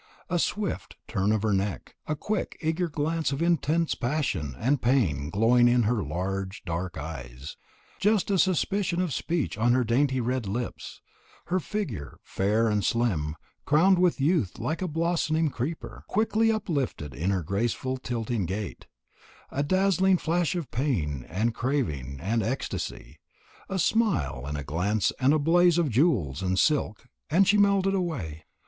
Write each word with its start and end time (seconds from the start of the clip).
A 0.31 0.39
swift 0.39 0.95
turn 1.07 1.31
of 1.31 1.43
her 1.43 1.53
neck, 1.53 1.93
a 2.07 2.15
quick 2.15 2.57
eager 2.59 2.89
glance 2.89 3.31
of 3.31 3.39
intense 3.39 3.93
passion 3.93 4.55
and 4.57 4.81
pain 4.81 5.29
glowing 5.29 5.67
in 5.67 5.83
her 5.83 6.01
large 6.01 6.63
dark 6.65 6.97
eyes, 6.97 7.55
just 7.99 8.31
a 8.31 8.39
suspicion 8.39 8.99
of 8.99 9.13
speech 9.13 9.59
on 9.59 9.73
her 9.73 9.83
dainty 9.83 10.19
red 10.19 10.47
lips, 10.47 11.01
her 11.53 11.59
figure, 11.59 12.17
fair 12.23 12.67
and 12.67 12.83
slim 12.83 13.35
crowned 13.63 13.99
with 13.99 14.19
youth 14.19 14.57
like 14.57 14.81
a 14.81 14.87
blossoming 14.87 15.51
creeper, 15.51 16.03
quickly 16.07 16.51
uplifted 16.51 17.13
in 17.13 17.29
her 17.29 17.43
graceful 17.43 17.95
tilting 17.97 18.47
gait, 18.47 18.87
a 19.51 19.61
dazzling 19.61 20.17
flash 20.17 20.55
of 20.55 20.71
pain 20.71 21.27
and 21.29 21.53
craving 21.53 22.17
and 22.19 22.41
ecstasy, 22.41 23.19
a 23.69 23.77
smile 23.77 24.45
and 24.47 24.57
a 24.57 24.63
glance 24.63 25.11
and 25.19 25.31
a 25.31 25.37
blaze 25.37 25.77
of 25.77 25.91
jewels 25.91 26.41
and 26.41 26.57
silk, 26.57 27.05
and 27.29 27.47
she 27.47 27.55
melted 27.55 27.93
away. 27.93 28.43